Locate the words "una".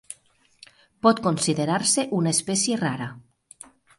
2.21-2.33